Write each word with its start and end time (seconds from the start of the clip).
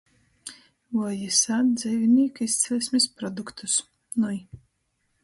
Voi 0.99 1.11
jis 1.17 1.41
ād 1.57 1.69
dzeivinīku 1.81 2.47
izceļsmis 2.47 3.07
produktus? 3.21 3.77
Nui. 4.25 4.39